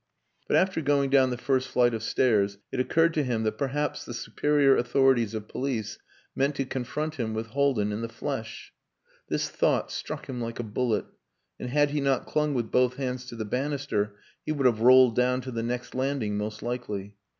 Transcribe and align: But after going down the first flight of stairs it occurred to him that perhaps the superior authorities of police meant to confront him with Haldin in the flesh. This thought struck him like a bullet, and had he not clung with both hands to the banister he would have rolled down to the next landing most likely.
But 0.47 0.57
after 0.57 0.81
going 0.81 1.11
down 1.11 1.29
the 1.29 1.37
first 1.37 1.67
flight 1.67 1.93
of 1.93 2.01
stairs 2.01 2.57
it 2.71 2.79
occurred 2.79 3.13
to 3.13 3.23
him 3.23 3.43
that 3.43 3.59
perhaps 3.59 4.03
the 4.03 4.15
superior 4.15 4.75
authorities 4.75 5.35
of 5.35 5.47
police 5.47 5.99
meant 6.35 6.55
to 6.55 6.65
confront 6.65 7.19
him 7.19 7.35
with 7.35 7.49
Haldin 7.51 7.91
in 7.91 8.01
the 8.01 8.09
flesh. 8.09 8.73
This 9.29 9.47
thought 9.47 9.91
struck 9.91 10.27
him 10.27 10.41
like 10.41 10.57
a 10.59 10.63
bullet, 10.63 11.05
and 11.59 11.69
had 11.69 11.91
he 11.91 12.01
not 12.01 12.25
clung 12.25 12.55
with 12.55 12.71
both 12.71 12.95
hands 12.95 13.25
to 13.27 13.35
the 13.35 13.45
banister 13.45 14.15
he 14.43 14.51
would 14.51 14.65
have 14.65 14.81
rolled 14.81 15.15
down 15.15 15.39
to 15.41 15.51
the 15.51 15.61
next 15.61 15.93
landing 15.93 16.35
most 16.35 16.63
likely. 16.63 17.13